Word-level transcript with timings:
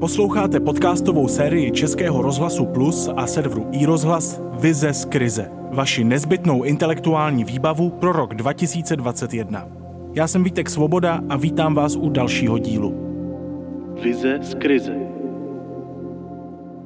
Posloucháte 0.00 0.60
podcastovou 0.60 1.28
sérii 1.28 1.70
Českého 1.70 2.22
rozhlasu 2.22 2.66
Plus 2.66 3.10
a 3.16 3.26
serveru 3.26 3.68
iRozhlas 3.72 4.40
Vize 4.60 4.92
z 4.92 5.04
krize. 5.04 5.50
Vaši 5.72 6.04
nezbytnou 6.04 6.62
intelektuální 6.62 7.44
výbavu 7.44 7.90
pro 7.90 8.12
rok 8.12 8.34
2021. 8.34 9.68
Já 10.14 10.28
jsem 10.28 10.44
Vítek 10.44 10.70
Svoboda 10.70 11.20
a 11.28 11.36
vítám 11.36 11.74
vás 11.74 11.96
u 11.96 12.08
dalšího 12.08 12.58
dílu. 12.58 12.94
Vize 14.02 14.38
z 14.42 14.54
krize. 14.54 14.96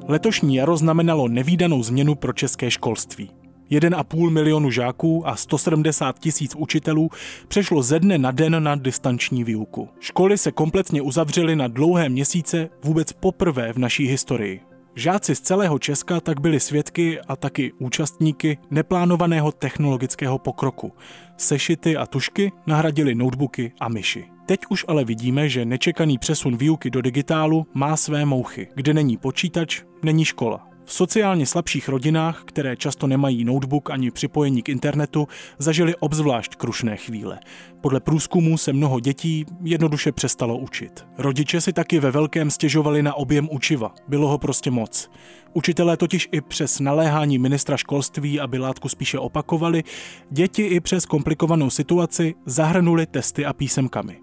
Letošní 0.07 0.55
jaro 0.55 0.77
znamenalo 0.77 1.27
nevýdanou 1.27 1.83
změnu 1.83 2.15
pro 2.15 2.33
české 2.33 2.71
školství. 2.71 3.42
1,5 3.71 4.29
milionu 4.29 4.71
žáků 4.71 5.27
a 5.27 5.35
170 5.35 6.19
tisíc 6.19 6.55
učitelů 6.55 7.09
přešlo 7.47 7.83
ze 7.83 7.99
dne 7.99 8.17
na 8.17 8.31
den 8.31 8.63
na 8.63 8.75
distanční 8.75 9.43
výuku. 9.43 9.89
Školy 9.99 10.37
se 10.37 10.51
kompletně 10.51 11.01
uzavřely 11.01 11.55
na 11.55 11.67
dlouhé 11.67 12.09
měsíce 12.09 12.69
vůbec 12.83 13.13
poprvé 13.13 13.73
v 13.73 13.77
naší 13.77 14.07
historii. 14.07 14.61
Žáci 14.95 15.35
z 15.35 15.41
celého 15.41 15.79
Česka 15.79 16.19
tak 16.19 16.39
byli 16.39 16.59
svědky 16.59 17.19
a 17.19 17.35
taky 17.35 17.73
účastníky 17.79 18.57
neplánovaného 18.71 19.51
technologického 19.51 20.39
pokroku. 20.39 20.91
Sešity 21.37 21.97
a 21.97 22.05
tušky 22.05 22.51
nahradili 22.67 23.15
notebooky 23.15 23.71
a 23.79 23.89
myši. 23.89 24.25
Teď 24.45 24.59
už 24.69 24.85
ale 24.87 25.03
vidíme, 25.03 25.49
že 25.49 25.65
nečekaný 25.65 26.17
přesun 26.17 26.57
výuky 26.57 26.89
do 26.89 27.01
digitálu 27.01 27.65
má 27.73 27.97
své 27.97 28.25
mouchy. 28.25 28.67
Kde 28.75 28.93
není 28.93 29.17
počítač, 29.17 29.81
není 30.03 30.25
škola. 30.25 30.72
V 30.85 30.93
sociálně 30.93 31.45
slabších 31.45 31.89
rodinách, 31.89 32.43
které 32.45 32.75
často 32.75 33.07
nemají 33.07 33.43
notebook 33.43 33.89
ani 33.89 34.11
připojení 34.11 34.61
k 34.61 34.69
internetu, 34.69 35.27
zažili 35.57 35.95
obzvlášť 35.95 36.55
krušné 36.55 36.97
chvíle. 36.97 37.39
Podle 37.81 37.99
průzkumů 37.99 38.57
se 38.57 38.73
mnoho 38.73 38.99
dětí 38.99 39.45
jednoduše 39.63 40.11
přestalo 40.11 40.57
učit. 40.57 41.05
Rodiče 41.17 41.61
si 41.61 41.73
taky 41.73 41.99
ve 41.99 42.11
velkém 42.11 42.51
stěžovali 42.51 43.03
na 43.03 43.13
objem 43.13 43.49
učiva. 43.51 43.93
Bylo 44.07 44.27
ho 44.27 44.37
prostě 44.37 44.71
moc. 44.71 45.09
Učitelé 45.53 45.97
totiž 45.97 46.29
i 46.31 46.41
přes 46.41 46.79
naléhání 46.79 47.37
ministra 47.37 47.77
školství, 47.77 48.39
aby 48.39 48.57
látku 48.57 48.89
spíše 48.89 49.19
opakovali, 49.19 49.83
děti 50.29 50.63
i 50.63 50.79
přes 50.79 51.05
komplikovanou 51.05 51.69
situaci 51.69 52.35
zahrnuli 52.45 53.05
testy 53.05 53.45
a 53.45 53.53
písemkami. 53.53 54.22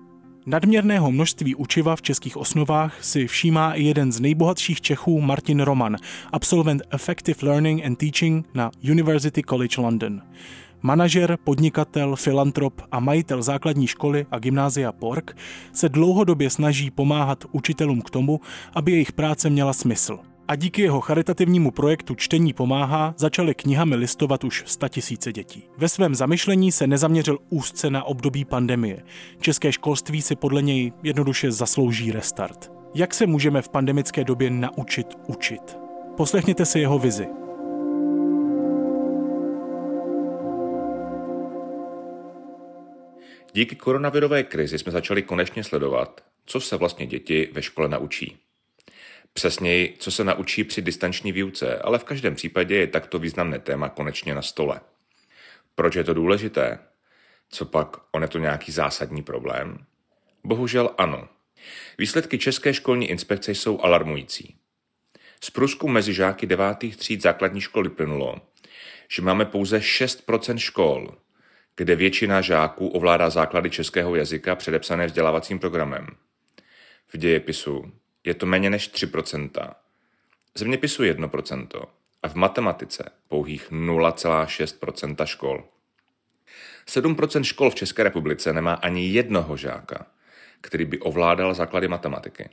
Nadměrného 0.50 1.10
množství 1.10 1.54
učiva 1.54 1.96
v 1.96 2.02
českých 2.02 2.36
osnovách 2.36 3.04
si 3.04 3.26
všímá 3.26 3.74
i 3.74 3.82
jeden 3.82 4.12
z 4.12 4.20
nejbohatších 4.20 4.80
Čechů 4.80 5.20
Martin 5.20 5.60
Roman, 5.60 5.96
absolvent 6.32 6.82
Effective 6.90 7.48
Learning 7.48 7.84
and 7.84 7.96
Teaching 7.96 8.48
na 8.54 8.70
University 8.90 9.42
College 9.42 9.80
London. 9.80 10.22
Manažer, 10.82 11.38
podnikatel, 11.44 12.16
filantrop 12.16 12.82
a 12.92 13.00
majitel 13.00 13.42
základní 13.42 13.86
školy 13.86 14.26
a 14.30 14.38
gymnázia 14.38 14.92
Pork 14.92 15.36
se 15.72 15.88
dlouhodobě 15.88 16.50
snaží 16.50 16.90
pomáhat 16.90 17.44
učitelům 17.52 18.02
k 18.02 18.10
tomu, 18.10 18.40
aby 18.74 18.92
jejich 18.92 19.12
práce 19.12 19.50
měla 19.50 19.72
smysl 19.72 20.18
a 20.50 20.56
díky 20.56 20.82
jeho 20.82 21.00
charitativnímu 21.00 21.70
projektu 21.70 22.14
Čtení 22.14 22.52
pomáhá 22.52 23.14
začaly 23.16 23.54
knihami 23.54 23.96
listovat 23.96 24.44
už 24.44 24.64
tisíce 24.88 25.32
dětí. 25.32 25.68
Ve 25.76 25.88
svém 25.88 26.14
zamyšlení 26.14 26.72
se 26.72 26.86
nezaměřil 26.86 27.38
úzce 27.48 27.90
na 27.90 28.04
období 28.04 28.44
pandemie. 28.44 29.02
České 29.40 29.72
školství 29.72 30.22
si 30.22 30.36
podle 30.36 30.62
něj 30.62 30.92
jednoduše 31.02 31.52
zaslouží 31.52 32.12
restart. 32.12 32.72
Jak 32.94 33.14
se 33.14 33.26
můžeme 33.26 33.62
v 33.62 33.68
pandemické 33.68 34.24
době 34.24 34.50
naučit 34.50 35.06
učit? 35.26 35.78
Poslechněte 36.16 36.64
si 36.66 36.78
jeho 36.78 36.98
vizi. 36.98 37.26
Díky 43.52 43.76
koronavirové 43.76 44.42
krizi 44.42 44.78
jsme 44.78 44.92
začali 44.92 45.22
konečně 45.22 45.64
sledovat, 45.64 46.20
co 46.46 46.60
se 46.60 46.76
vlastně 46.76 47.06
děti 47.06 47.48
ve 47.52 47.62
škole 47.62 47.88
naučí. 47.88 48.49
Přesněji, 49.32 49.96
co 49.98 50.10
se 50.10 50.24
naučí 50.24 50.64
při 50.64 50.82
distanční 50.82 51.32
výuce, 51.32 51.78
ale 51.78 51.98
v 51.98 52.04
každém 52.04 52.34
případě 52.34 52.76
je 52.76 52.86
takto 52.86 53.18
významné 53.18 53.58
téma 53.58 53.88
konečně 53.88 54.34
na 54.34 54.42
stole. 54.42 54.80
Proč 55.74 55.94
je 55.94 56.04
to 56.04 56.14
důležité? 56.14 56.78
Co 57.50 57.64
pak, 57.64 57.96
on 58.12 58.22
je 58.22 58.28
to 58.28 58.38
nějaký 58.38 58.72
zásadní 58.72 59.22
problém? 59.22 59.78
Bohužel 60.44 60.90
ano. 60.98 61.28
Výsledky 61.98 62.38
České 62.38 62.74
školní 62.74 63.10
inspekce 63.10 63.54
jsou 63.54 63.80
alarmující. 63.80 64.56
Z 65.44 65.50
průzkumu 65.50 65.92
mezi 65.92 66.14
žáky 66.14 66.46
devátých 66.46 66.96
tříd 66.96 67.22
základní 67.22 67.60
školy 67.60 67.90
plynulo, 67.90 68.36
že 69.08 69.22
máme 69.22 69.44
pouze 69.44 69.78
6% 69.78 70.56
škol, 70.56 71.14
kde 71.76 71.96
většina 71.96 72.40
žáků 72.40 72.88
ovládá 72.88 73.30
základy 73.30 73.70
českého 73.70 74.16
jazyka 74.16 74.56
předepsané 74.56 75.06
vzdělávacím 75.06 75.58
programem. 75.58 76.06
V 77.08 77.16
dějepisu 77.16 77.92
je 78.24 78.34
to 78.34 78.46
méně 78.46 78.70
než 78.70 78.92
3%, 78.92 79.74
v 80.54 80.58
zeměpisu 80.58 81.02
1% 81.02 81.86
a 82.22 82.28
v 82.28 82.34
matematice 82.34 83.10
pouhých 83.28 83.70
0,6% 83.72 85.26
škol. 85.26 85.64
7% 86.86 87.42
škol 87.42 87.70
v 87.70 87.74
České 87.74 88.02
republice 88.02 88.52
nemá 88.52 88.74
ani 88.74 89.08
jednoho 89.08 89.56
žáka, 89.56 90.06
který 90.60 90.84
by 90.84 90.98
ovládal 90.98 91.54
základy 91.54 91.88
matematiky. 91.88 92.48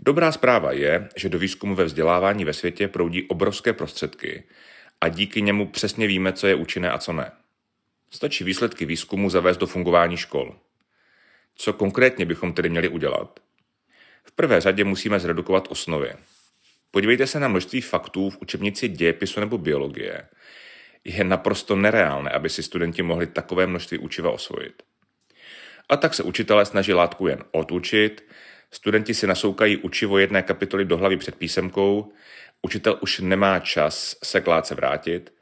Dobrá 0.00 0.32
zpráva 0.32 0.72
je, 0.72 1.08
že 1.16 1.28
do 1.28 1.38
výzkumu 1.38 1.74
ve 1.74 1.84
vzdělávání 1.84 2.44
ve 2.44 2.52
světě 2.52 2.88
proudí 2.88 3.28
obrovské 3.28 3.72
prostředky 3.72 4.44
a 5.00 5.08
díky 5.08 5.42
němu 5.42 5.66
přesně 5.66 6.06
víme, 6.06 6.32
co 6.32 6.46
je 6.46 6.54
účinné 6.54 6.90
a 6.90 6.98
co 6.98 7.12
ne. 7.12 7.32
Stačí 8.10 8.44
výsledky 8.44 8.84
výzkumu 8.84 9.30
zavést 9.30 9.56
do 9.56 9.66
fungování 9.66 10.16
škol. 10.16 10.56
Co 11.54 11.72
konkrétně 11.72 12.24
bychom 12.24 12.52
tedy 12.52 12.68
měli 12.68 12.88
udělat? 12.88 13.40
V 14.26 14.32
prvé 14.32 14.60
řadě 14.60 14.84
musíme 14.84 15.20
zredukovat 15.20 15.68
osnovy. 15.70 16.12
Podívejte 16.90 17.26
se 17.26 17.40
na 17.40 17.48
množství 17.48 17.80
faktů 17.80 18.30
v 18.30 18.38
učebnici 18.42 18.88
dějepisu 18.88 19.40
nebo 19.40 19.58
biologie. 19.58 20.28
Je 21.04 21.24
naprosto 21.24 21.76
nereálné, 21.76 22.30
aby 22.30 22.50
si 22.50 22.62
studenti 22.62 23.02
mohli 23.02 23.26
takové 23.26 23.66
množství 23.66 23.98
učiva 23.98 24.30
osvojit. 24.30 24.82
A 25.88 25.96
tak 25.96 26.14
se 26.14 26.22
učitelé 26.22 26.66
snaží 26.66 26.92
látku 26.92 27.26
jen 27.26 27.44
odučit, 27.52 28.24
studenti 28.70 29.14
si 29.14 29.26
nasoukají 29.26 29.76
učivo 29.76 30.18
jedné 30.18 30.42
kapitoly 30.42 30.84
do 30.84 30.96
hlavy 30.96 31.16
před 31.16 31.34
písemkou, 31.34 32.12
učitel 32.62 32.98
už 33.00 33.20
nemá 33.20 33.60
čas 33.60 34.16
se 34.22 34.40
k 34.40 34.46
látce 34.46 34.74
vrátit 34.74 35.32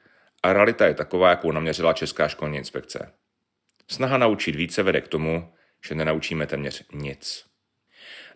a 0.43 0.53
realita 0.53 0.87
je 0.87 0.95
taková, 0.95 1.31
jakou 1.31 1.53
naměřila 1.53 1.93
Česká 1.93 2.29
školní 2.29 2.59
inspekce. 2.59 3.13
Snaha 3.91 4.19
naučit 4.19 4.55
více 4.55 4.83
vede 4.83 5.01
k 5.01 5.09
tomu, 5.09 5.53
že 5.89 5.95
nenaučíme 5.95 6.47
téměř 6.47 6.85
nic. 6.93 7.52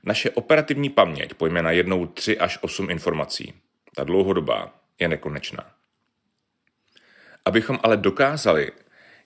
Naše 0.07 0.31
operativní 0.31 0.91
paměť 0.91 1.35
pojme 1.35 1.63
na 1.63 1.71
jednou 1.71 2.07
3 2.07 2.39
až 2.39 2.59
8 2.61 2.91
informací. 2.91 3.55
Ta 3.95 4.05
dlouhodobá 4.05 4.75
je 5.01 5.09
nekonečná. 5.09 5.71
Abychom 7.45 7.79
ale 7.83 7.97
dokázali 7.97 8.73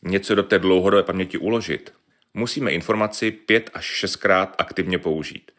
něco 0.03 0.35
do 0.35 0.43
té 0.43 0.59
dlouhodobé 0.59 1.03
paměti 1.03 1.39
uložit, 1.39 1.93
musíme 2.35 2.73
informaci 2.73 3.31
5 3.31 3.71
až 3.75 3.85
6 3.85 4.17
krát 4.17 4.55
aktivně 4.59 4.99
použít. 4.99 5.51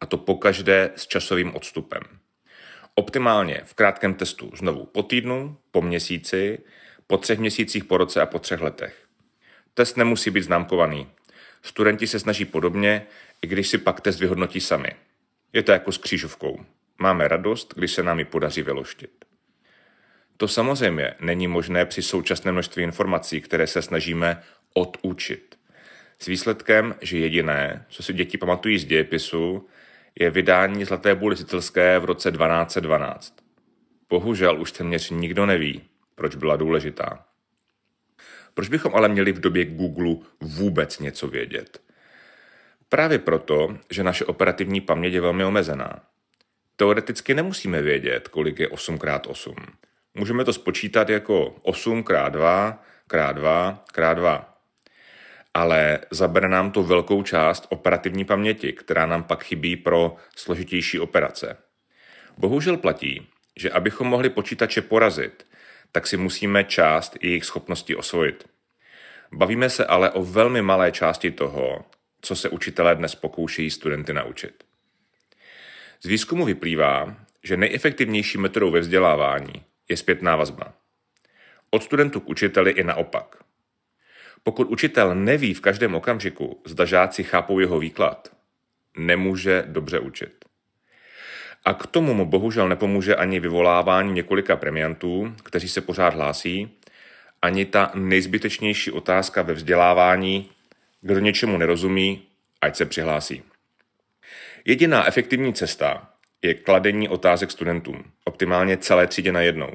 A 0.00 0.06
to 0.06 0.16
pokaždé 0.16 0.90
s 0.96 1.06
časovým 1.06 1.54
odstupem. 1.54 2.02
Optimálně 2.94 3.60
v 3.64 3.74
krátkém 3.74 4.14
testu 4.14 4.50
znovu 4.56 4.86
po 4.86 5.02
týdnu, 5.02 5.56
po 5.70 5.82
měsíci, 5.82 6.58
po 7.06 7.16
třech 7.18 7.38
měsících 7.38 7.84
po 7.84 7.96
roce 7.96 8.20
a 8.20 8.26
po 8.26 8.38
třech 8.38 8.60
letech. 8.60 9.06
Test 9.74 9.96
nemusí 9.96 10.30
být 10.30 10.42
známkovaný. 10.42 11.08
Studenti 11.62 12.06
se 12.06 12.18
snaží 12.18 12.44
podobně, 12.44 13.06
i 13.42 13.46
když 13.46 13.68
si 13.68 13.78
pak 13.78 14.00
test 14.00 14.20
vyhodnotí 14.20 14.60
sami. 14.60 14.90
Je 15.52 15.62
to 15.62 15.72
jako 15.72 15.92
s 15.92 15.98
křížovkou. 15.98 16.64
Máme 16.98 17.28
radost, 17.28 17.74
když 17.76 17.92
se 17.92 18.02
nám 18.02 18.18
ji 18.18 18.24
podaří 18.24 18.62
vyloštit. 18.62 19.24
To 20.36 20.48
samozřejmě 20.48 21.14
není 21.20 21.48
možné 21.48 21.86
při 21.86 22.02
současném 22.02 22.54
množství 22.54 22.82
informací, 22.82 23.40
které 23.40 23.66
se 23.66 23.82
snažíme 23.82 24.42
odučit. 24.74 25.54
S 26.18 26.26
výsledkem, 26.26 26.94
že 27.00 27.18
jediné, 27.18 27.86
co 27.88 28.02
si 28.02 28.12
děti 28.12 28.38
pamatují 28.38 28.78
z 28.78 28.84
dějepisu, 28.84 29.68
je 30.20 30.30
vydání 30.30 30.84
Zlaté 30.84 31.20
sicilské 31.34 31.98
v 31.98 32.04
roce 32.04 32.32
1212. 32.32 33.36
Bohužel 34.08 34.60
už 34.60 34.72
téměř 34.72 35.10
nikdo 35.10 35.46
neví, 35.46 35.82
proč 36.14 36.34
byla 36.34 36.56
důležitá. 36.56 37.24
Proč 38.54 38.68
bychom 38.68 38.94
ale 38.94 39.08
měli 39.08 39.32
v 39.32 39.40
době 39.40 39.64
Google 39.64 40.16
vůbec 40.40 40.98
něco 40.98 41.28
vědět? 41.28 41.89
Právě 42.92 43.18
proto, 43.18 43.78
že 43.90 44.02
naše 44.02 44.24
operativní 44.24 44.80
paměť 44.80 45.12
je 45.12 45.20
velmi 45.20 45.44
omezená. 45.44 46.00
Teoreticky 46.76 47.34
nemusíme 47.34 47.82
vědět, 47.82 48.28
kolik 48.28 48.58
je 48.58 48.68
8 48.68 48.94
x 48.94 49.26
8. 49.26 49.54
Můžeme 50.14 50.44
to 50.44 50.52
spočítat 50.52 51.08
jako 51.08 51.56
8 51.62 51.98
x 51.98 52.12
2 52.28 52.82
x 53.12 53.34
2 53.34 53.84
x 53.96 54.14
2. 54.14 54.58
Ale 55.54 55.98
zabere 56.10 56.48
nám 56.48 56.70
to 56.70 56.82
velkou 56.82 57.22
část 57.22 57.66
operativní 57.68 58.24
paměti, 58.24 58.72
která 58.72 59.06
nám 59.06 59.22
pak 59.22 59.44
chybí 59.44 59.76
pro 59.76 60.16
složitější 60.36 61.00
operace. 61.00 61.56
Bohužel 62.38 62.76
platí, 62.76 63.26
že 63.56 63.70
abychom 63.70 64.06
mohli 64.06 64.30
počítače 64.30 64.82
porazit, 64.82 65.46
tak 65.92 66.06
si 66.06 66.16
musíme 66.16 66.64
část 66.64 67.16
jejich 67.22 67.44
schopností 67.44 67.94
osvojit. 67.94 68.48
Bavíme 69.32 69.70
se 69.70 69.84
ale 69.86 70.10
o 70.10 70.24
velmi 70.24 70.62
malé 70.62 70.92
části 70.92 71.30
toho, 71.30 71.84
co 72.20 72.36
se 72.36 72.48
učitelé 72.48 72.94
dnes 72.94 73.14
pokoušejí 73.14 73.70
studenty 73.70 74.12
naučit. 74.12 74.64
Z 76.02 76.06
výzkumu 76.06 76.44
vyplývá, 76.44 77.16
že 77.42 77.56
nejefektivnější 77.56 78.38
metodou 78.38 78.70
ve 78.70 78.80
vzdělávání 78.80 79.52
je 79.88 79.96
zpětná 79.96 80.36
vazba. 80.36 80.72
Od 81.70 81.82
studentů 81.82 82.20
k 82.20 82.28
učiteli 82.28 82.70
i 82.70 82.84
naopak. 82.84 83.36
Pokud 84.42 84.70
učitel 84.70 85.14
neví 85.14 85.54
v 85.54 85.60
každém 85.60 85.94
okamžiku, 85.94 86.62
zda 86.66 86.84
žáci 86.84 87.24
chápou 87.24 87.58
jeho 87.58 87.78
výklad, 87.78 88.32
nemůže 88.96 89.64
dobře 89.66 89.98
učit. 89.98 90.44
A 91.64 91.74
k 91.74 91.86
tomu 91.86 92.14
mu 92.14 92.26
bohužel 92.26 92.68
nepomůže 92.68 93.16
ani 93.16 93.40
vyvolávání 93.40 94.12
několika 94.12 94.56
premiantů, 94.56 95.34
kteří 95.42 95.68
se 95.68 95.80
pořád 95.80 96.14
hlásí, 96.14 96.78
ani 97.42 97.64
ta 97.64 97.90
nejzbytečnější 97.94 98.90
otázka 98.90 99.42
ve 99.42 99.54
vzdělávání, 99.54 100.50
kdo 101.00 101.18
něčemu 101.18 101.58
nerozumí, 101.58 102.22
ať 102.60 102.76
se 102.76 102.86
přihlásí. 102.86 103.42
Jediná 104.64 105.06
efektivní 105.06 105.54
cesta 105.54 106.10
je 106.42 106.54
kladení 106.54 107.08
otázek 107.08 107.50
studentům, 107.50 108.04
optimálně 108.24 108.76
celé 108.76 109.06
třídě 109.06 109.32
na 109.32 109.40
jednou. 109.40 109.70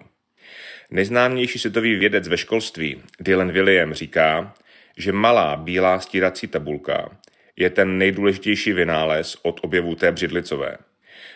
Nejznámější 0.92 1.60
světový 1.60 1.96
vědec 1.96 2.28
ve 2.28 2.38
školství 2.38 3.02
Dylan 3.20 3.52
William 3.52 3.94
říká, 3.94 4.54
že 4.98 5.12
malá 5.12 5.56
bílá 5.56 6.00
stírací 6.00 6.48
tabulka 6.48 7.18
je 7.56 7.70
ten 7.70 7.98
nejdůležitější 7.98 8.74
vynález 8.74 9.38
od 9.42 9.60
objevů 9.64 9.96
té 9.96 10.12
břidlicové. 10.12 10.78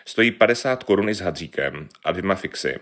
Stojí 0.04 0.30
50 0.30 0.84
korun 0.84 1.08
i 1.08 1.14
s 1.14 1.20
hadříkem 1.20 1.88
a 2.04 2.12
dvěma 2.12 2.34
fixy. 2.34 2.78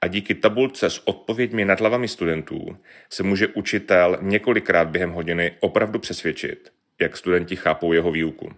A 0.00 0.06
díky 0.06 0.34
tabulce 0.34 0.90
s 0.90 1.08
odpověďmi 1.08 1.64
nad 1.64 1.80
hlavami 1.80 2.08
studentů 2.08 2.78
se 3.10 3.22
může 3.22 3.46
učitel 3.46 4.18
několikrát 4.20 4.88
během 4.88 5.10
hodiny 5.10 5.52
opravdu 5.60 5.98
přesvědčit, 5.98 6.72
jak 7.00 7.16
studenti 7.16 7.56
chápou 7.56 7.92
jeho 7.92 8.12
výuku. 8.12 8.52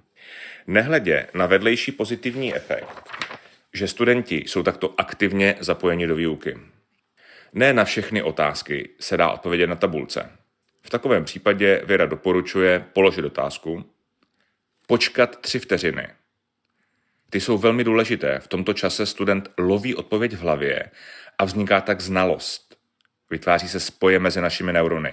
Nehledě 0.66 1.26
na 1.34 1.46
vedlejší 1.46 1.92
pozitivní 1.92 2.54
efekt, 2.54 3.10
že 3.74 3.88
studenti 3.88 4.36
jsou 4.36 4.62
takto 4.62 4.94
aktivně 4.96 5.54
zapojeni 5.60 6.06
do 6.06 6.14
výuky. 6.14 6.58
Ne 7.52 7.72
na 7.72 7.84
všechny 7.84 8.22
otázky 8.22 8.88
se 9.00 9.16
dá 9.16 9.30
odpovědět 9.30 9.66
na 9.66 9.76
tabulce. 9.76 10.30
V 10.82 10.90
takovém 10.90 11.24
případě 11.24 11.82
Věra 11.84 12.06
doporučuje 12.06 12.84
položit 12.92 13.24
otázku, 13.24 13.84
počkat 14.86 15.40
tři 15.40 15.58
vteřiny. 15.58 16.08
Ty 17.30 17.40
jsou 17.40 17.58
velmi 17.58 17.84
důležité. 17.84 18.38
V 18.38 18.48
tomto 18.48 18.72
čase 18.72 19.06
student 19.06 19.50
loví 19.58 19.94
odpověď 19.94 20.32
v 20.32 20.40
hlavě 20.40 20.90
a 21.38 21.44
vzniká 21.44 21.80
tak 21.80 22.00
znalost. 22.00 22.76
Vytváří 23.30 23.68
se 23.68 23.80
spoje 23.80 24.18
mezi 24.18 24.40
našimi 24.40 24.72
neurony. 24.72 25.12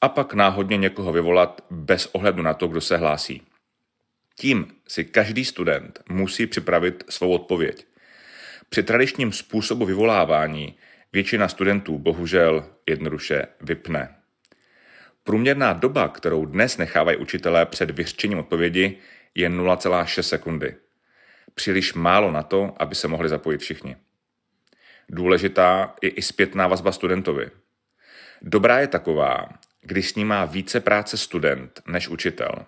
A 0.00 0.08
pak 0.08 0.34
náhodně 0.34 0.76
někoho 0.76 1.12
vyvolat 1.12 1.60
bez 1.70 2.06
ohledu 2.06 2.42
na 2.42 2.54
to, 2.54 2.68
kdo 2.68 2.80
se 2.80 2.96
hlásí. 2.96 3.42
Tím 4.36 4.66
si 4.88 5.04
každý 5.04 5.44
student 5.44 6.02
musí 6.08 6.46
připravit 6.46 7.04
svou 7.08 7.32
odpověď. 7.32 7.86
Při 8.68 8.82
tradičním 8.82 9.32
způsobu 9.32 9.86
vyvolávání 9.86 10.74
většina 11.12 11.48
studentů 11.48 11.98
bohužel 11.98 12.70
jednoduše 12.88 13.46
vypne. 13.60 14.16
Průměrná 15.24 15.72
doba, 15.72 16.08
kterou 16.08 16.46
dnes 16.46 16.76
nechávají 16.76 17.16
učitelé 17.16 17.66
před 17.66 17.90
vyřčením 17.90 18.38
odpovědi, 18.38 18.98
je 19.34 19.48
0,6 19.50 20.22
sekundy. 20.22 20.74
Příliš 21.54 21.94
málo 21.94 22.30
na 22.30 22.42
to, 22.42 22.74
aby 22.78 22.94
se 22.94 23.08
mohli 23.08 23.28
zapojit 23.28 23.60
všichni. 23.60 23.96
Důležitá 25.08 25.94
je 26.02 26.08
i 26.08 26.22
zpětná 26.22 26.66
vazba 26.66 26.92
studentovi. 26.92 27.50
Dobrá 28.42 28.78
je 28.78 28.86
taková, 28.86 29.48
když 29.80 30.10
s 30.10 30.14
ní 30.14 30.24
má 30.24 30.44
více 30.44 30.80
práce 30.80 31.16
student 31.16 31.82
než 31.86 32.08
učitel. 32.08 32.66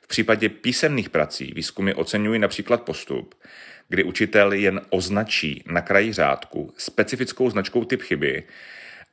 V 0.00 0.06
případě 0.06 0.48
písemných 0.48 1.10
prací 1.10 1.52
výzkumy 1.56 1.94
oceňují 1.94 2.38
například 2.38 2.82
postup, 2.82 3.34
kdy 3.88 4.04
učitel 4.04 4.52
jen 4.52 4.80
označí 4.90 5.64
na 5.66 5.80
kraji 5.80 6.12
řádku 6.12 6.74
specifickou 6.76 7.50
značkou 7.50 7.84
typ 7.84 8.02
chyby 8.02 8.42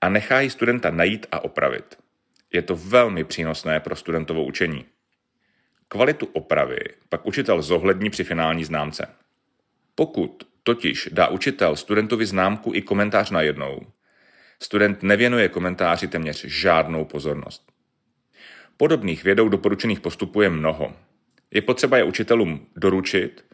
a 0.01 0.09
nechá 0.09 0.39
ji 0.39 0.49
studenta 0.49 0.91
najít 0.91 1.25
a 1.31 1.43
opravit. 1.43 1.97
Je 2.53 2.61
to 2.61 2.75
velmi 2.75 3.23
přínosné 3.23 3.79
pro 3.79 3.95
studentovo 3.95 4.43
učení. 4.43 4.85
Kvalitu 5.93 6.25
opravy 6.25 6.79
pak 7.09 7.25
učitel 7.25 7.61
zohlední 7.61 8.09
při 8.09 8.23
finální 8.23 8.63
známce. 8.63 9.07
Pokud 9.95 10.43
totiž 10.63 11.09
dá 11.11 11.27
učitel 11.27 11.75
studentovi 11.75 12.25
známku 12.25 12.71
i 12.73 12.81
komentář 12.81 13.31
na 13.31 13.41
jednou, 13.41 13.79
student 14.59 15.03
nevěnuje 15.03 15.49
komentáři 15.49 16.07
téměř 16.07 16.45
žádnou 16.45 17.05
pozornost. 17.05 17.71
Podobných 18.77 19.23
vědou 19.23 19.49
doporučených 19.49 19.99
postupů 19.99 20.41
je 20.41 20.49
mnoho. 20.49 20.93
Je 21.51 21.61
potřeba 21.61 21.97
je 21.97 22.03
učitelům 22.03 22.67
doručit 22.75 23.45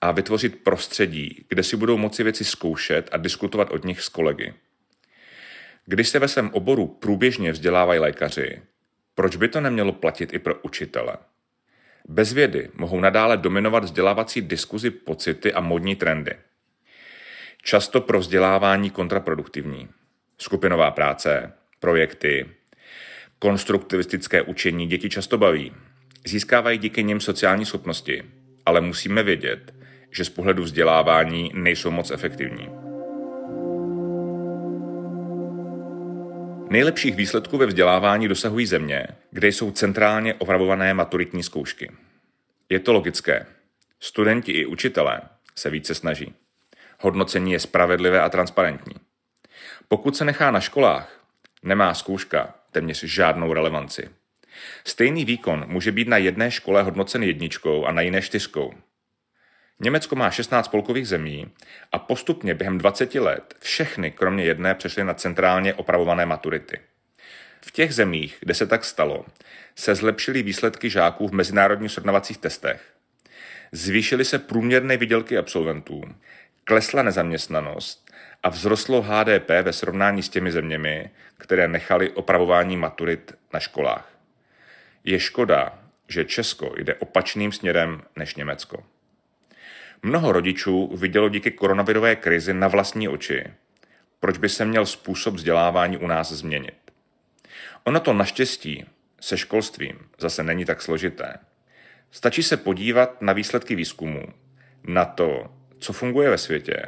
a 0.00 0.12
vytvořit 0.12 0.64
prostředí, 0.64 1.44
kde 1.48 1.62
si 1.62 1.76
budou 1.76 1.96
moci 1.96 2.22
věci 2.22 2.44
zkoušet 2.44 3.08
a 3.12 3.16
diskutovat 3.16 3.70
od 3.70 3.84
nich 3.84 4.00
s 4.00 4.08
kolegy. 4.08 4.54
Když 5.86 6.08
se 6.08 6.18
ve 6.18 6.28
svém 6.28 6.50
oboru 6.50 6.86
průběžně 6.86 7.52
vzdělávají 7.52 8.00
lékaři, 8.00 8.62
proč 9.14 9.36
by 9.36 9.48
to 9.48 9.60
nemělo 9.60 9.92
platit 9.92 10.32
i 10.32 10.38
pro 10.38 10.54
učitele? 10.62 11.16
Bez 12.08 12.32
vědy 12.32 12.70
mohou 12.74 13.00
nadále 13.00 13.36
dominovat 13.36 13.84
vzdělávací 13.84 14.40
diskuzi 14.42 14.90
pocity 14.90 15.52
a 15.52 15.60
modní 15.60 15.96
trendy. 15.96 16.32
Často 17.62 18.00
pro 18.00 18.18
vzdělávání 18.18 18.90
kontraproduktivní. 18.90 19.88
Skupinová 20.38 20.90
práce, 20.90 21.52
projekty, 21.80 22.46
konstruktivistické 23.38 24.42
učení 24.42 24.86
děti 24.86 25.10
často 25.10 25.38
baví. 25.38 25.72
Získávají 26.26 26.78
díky 26.78 27.04
nim 27.04 27.20
sociální 27.20 27.66
schopnosti, 27.66 28.22
ale 28.66 28.80
musíme 28.80 29.22
vědět, 29.22 29.74
že 30.10 30.24
z 30.24 30.28
pohledu 30.28 30.62
vzdělávání 30.62 31.50
nejsou 31.54 31.90
moc 31.90 32.10
efektivní. 32.10 32.83
Nejlepších 36.74 37.16
výsledků 37.16 37.58
ve 37.58 37.66
vzdělávání 37.66 38.28
dosahují 38.28 38.66
země, 38.66 39.06
kde 39.30 39.48
jsou 39.48 39.70
centrálně 39.70 40.34
opravované 40.34 40.94
maturitní 40.94 41.42
zkoušky. 41.42 41.92
Je 42.68 42.80
to 42.80 42.92
logické. 42.92 43.46
Studenti 44.00 44.52
i 44.52 44.66
učitelé 44.66 45.20
se 45.54 45.70
více 45.70 45.94
snaží. 45.94 46.34
Hodnocení 47.00 47.52
je 47.52 47.60
spravedlivé 47.60 48.20
a 48.20 48.28
transparentní. 48.28 48.94
Pokud 49.88 50.16
se 50.16 50.24
nechá 50.24 50.50
na 50.50 50.60
školách, 50.60 51.24
nemá 51.62 51.94
zkouška 51.94 52.54
téměř 52.72 53.04
žádnou 53.04 53.52
relevanci. 53.52 54.08
Stejný 54.84 55.24
výkon 55.24 55.64
může 55.66 55.92
být 55.92 56.08
na 56.08 56.16
jedné 56.16 56.50
škole 56.50 56.82
hodnocen 56.82 57.22
jedničkou 57.22 57.84
a 57.84 57.92
na 57.92 58.02
jiné 58.02 58.22
čtyřkou. 58.22 58.74
Německo 59.84 60.16
má 60.16 60.30
16 60.30 60.66
spolkových 60.66 61.08
zemí 61.08 61.46
a 61.92 61.98
postupně 61.98 62.54
během 62.54 62.78
20 62.78 63.14
let 63.14 63.54
všechny 63.60 64.10
kromě 64.10 64.44
jedné 64.44 64.74
přešly 64.74 65.04
na 65.04 65.14
centrálně 65.14 65.74
opravované 65.74 66.26
maturity. 66.26 66.80
V 67.60 67.72
těch 67.72 67.94
zemích, 67.94 68.36
kde 68.40 68.54
se 68.54 68.66
tak 68.66 68.84
stalo, 68.84 69.24
se 69.74 69.94
zlepšily 69.94 70.42
výsledky 70.42 70.90
žáků 70.90 71.28
v 71.28 71.32
mezinárodních 71.32 71.92
srovnavacích 71.92 72.38
testech. 72.38 72.82
Zvýšily 73.72 74.24
se 74.24 74.38
průměrné 74.38 74.96
vydělky 74.96 75.38
absolventů, 75.38 76.02
klesla 76.64 77.02
nezaměstnanost 77.02 78.10
a 78.42 78.50
vzrostlo 78.50 79.02
HDP 79.02 79.48
ve 79.62 79.72
srovnání 79.72 80.22
s 80.22 80.28
těmi 80.28 80.52
zeměmi, 80.52 81.10
které 81.38 81.68
nechali 81.68 82.10
opravování 82.10 82.76
maturit 82.76 83.34
na 83.52 83.60
školách. 83.60 84.10
Je 85.04 85.20
škoda, 85.20 85.78
že 86.08 86.24
Česko 86.24 86.74
jde 86.76 86.94
opačným 86.94 87.52
směrem 87.52 88.02
než 88.16 88.34
Německo. 88.34 88.84
Mnoho 90.04 90.32
rodičů 90.32 90.96
vidělo 90.96 91.28
díky 91.28 91.50
koronavirové 91.50 92.16
krizi 92.16 92.54
na 92.54 92.68
vlastní 92.68 93.08
oči, 93.08 93.44
proč 94.20 94.38
by 94.38 94.48
se 94.48 94.64
měl 94.64 94.86
způsob 94.86 95.34
vzdělávání 95.34 95.96
u 95.96 96.06
nás 96.06 96.32
změnit. 96.32 96.74
Ono 97.84 98.00
to 98.00 98.12
naštěstí 98.12 98.84
se 99.20 99.36
školstvím 99.36 99.98
zase 100.18 100.42
není 100.42 100.64
tak 100.64 100.82
složité. 100.82 101.34
Stačí 102.10 102.42
se 102.42 102.56
podívat 102.56 103.22
na 103.22 103.32
výsledky 103.32 103.74
výzkumu, 103.74 104.22
na 104.86 105.04
to, 105.04 105.44
co 105.78 105.92
funguje 105.92 106.30
ve 106.30 106.38
světě 106.38 106.82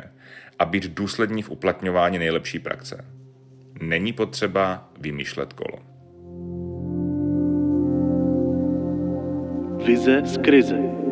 a 0.59 0.65
být 0.65 0.85
důslední 0.85 1.43
v 1.43 1.51
uplatňování 1.51 2.19
nejlepší 2.19 2.59
praxe. 2.59 3.05
Není 3.81 4.13
potřeba 4.13 4.89
vymýšlet 5.01 5.53
kolo. 5.53 5.79
Vize 9.87 10.23
z 10.25 10.39
krize. 10.39 11.06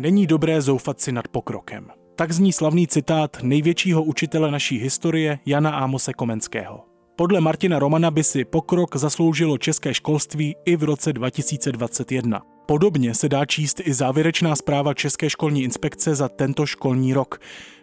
Není 0.00 0.26
dobré 0.26 0.62
zoufat 0.62 1.00
si 1.00 1.12
nad 1.12 1.28
pokrokem. 1.28 1.90
Tak 2.16 2.32
zní 2.32 2.52
slavný 2.52 2.86
citát 2.86 3.36
největšího 3.42 4.02
učitele 4.02 4.50
naší 4.50 4.78
historie 4.78 5.38
Jana 5.46 5.70
Ámose 5.70 6.12
Komenského. 6.12 6.84
Podle 7.16 7.40
Martina 7.40 7.78
Romana 7.78 8.10
by 8.10 8.24
si 8.24 8.44
pokrok 8.44 8.96
zasloužilo 8.96 9.58
české 9.58 9.94
školství 9.94 10.56
i 10.64 10.76
v 10.76 10.82
roce 10.82 11.12
2021. 11.12 12.42
Podobně 12.66 13.14
se 13.14 13.28
dá 13.28 13.44
číst 13.44 13.80
i 13.84 13.94
závěrečná 13.94 14.56
zpráva 14.56 14.94
České 14.94 15.30
školní 15.30 15.62
inspekce 15.62 16.14
za 16.14 16.28
tento 16.28 16.66
školní 16.66 17.14
rok. 17.14 17.40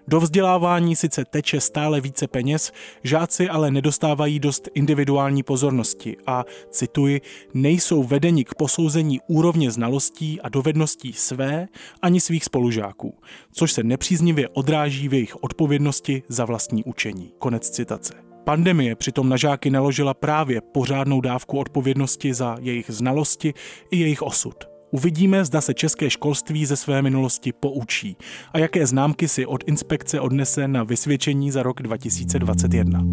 Do 0.08 0.20
vzdělávání 0.20 0.96
sice 0.96 1.26
teče 1.26 1.62
stále 1.62 2.02
více 2.02 2.28
peněz, 2.28 2.72
žáci 3.04 3.50
ale 3.50 3.72
nedostávají 3.72 4.40
dost 4.40 4.70
individuální 4.74 5.44
pozornosti 5.44 6.18
a, 6.28 6.46
cituji, 6.70 7.22
nejsou 7.54 8.04
vedeni 8.04 8.46
k 8.46 8.56
posouzení 8.56 9.20
úrovně 9.28 9.72
znalostí 9.72 10.42
a 10.42 10.50
dovedností 10.50 11.14
své 11.14 11.68
ani 12.02 12.22
svých 12.22 12.46
spolužáků, 12.46 13.18
což 13.52 13.72
se 13.72 13.84
nepříznivě 13.84 14.50
odráží 14.50 15.10
v 15.10 15.14
jejich 15.14 15.44
odpovědnosti 15.44 16.24
za 16.28 16.46
vlastní 16.46 16.84
učení. 16.84 17.34
Konec 17.40 17.70
citace. 17.70 18.27
Pandemie 18.48 18.96
přitom 18.96 19.30
na 19.30 19.38
žáky 19.38 19.70
naložila 19.70 20.14
právě 20.14 20.62
pořádnou 20.62 21.22
dávku 21.22 21.60
odpovědnosti 21.60 22.34
za 22.34 22.58
jejich 22.62 22.86
znalosti 22.90 23.54
i 23.92 23.98
jejich 23.98 24.22
osud. 24.22 24.56
Uvidíme, 24.92 25.46
zda 25.46 25.62
se 25.62 25.74
české 25.74 26.10
školství 26.10 26.66
ze 26.66 26.76
své 26.76 27.02
minulosti 27.02 27.54
poučí 27.54 28.18
a 28.54 28.60
jaké 28.60 28.88
známky 28.88 29.28
si 29.28 29.46
od 29.46 29.64
inspekce 29.68 30.20
odnese 30.20 30.68
na 30.68 30.84
vysvědčení 30.84 31.52
za 31.52 31.64
rok 31.64 31.82
2021. 31.82 33.04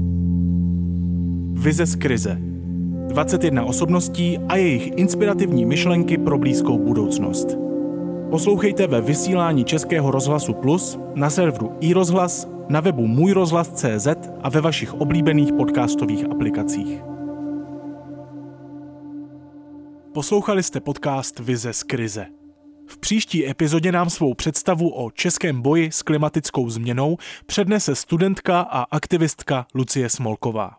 Vize 1.52 1.86
z 1.86 1.96
krize. 1.96 2.38
21 3.08 3.64
osobností 3.64 4.38
a 4.48 4.56
jejich 4.56 4.92
inspirativní 4.96 5.66
myšlenky 5.66 6.18
pro 6.18 6.38
blízkou 6.38 6.78
budoucnost. 6.78 7.58
Poslouchejte 8.30 8.86
ve 8.86 9.00
vysílání 9.00 9.64
Českého 9.64 10.10
rozhlasu 10.10 10.54
Plus, 10.54 10.98
na 11.14 11.30
serveru 11.30 11.72
iRozhlas, 11.80 12.53
na 12.68 12.80
webu 12.80 13.06
můjrozhlas.cz 13.06 14.09
a 14.42 14.49
ve 14.49 14.61
vašich 14.61 14.94
oblíbených 14.94 15.52
podcastových 15.52 16.25
aplikacích. 16.30 17.00
Poslouchali 20.14 20.62
jste 20.62 20.80
podcast 20.80 21.38
Vize 21.38 21.73
z 21.73 21.83
krize. 21.83 22.26
V 22.87 22.99
příští 22.99 23.49
epizodě 23.49 23.92
nám 23.92 24.11
svou 24.11 24.35
představu 24.35 25.04
o 25.04 25.11
českém 25.11 25.62
boji 25.62 25.92
s 25.92 26.02
klimatickou 26.02 26.71
změnou 26.71 27.16
přednese 27.47 27.94
studentka 27.94 28.61
a 28.61 28.83
aktivistka 28.83 29.66
Lucie 29.75 30.09
Smolková. 30.09 30.76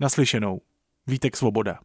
Naslyšenou. 0.00 0.60
Vítek 1.06 1.36
Svoboda. 1.36 1.78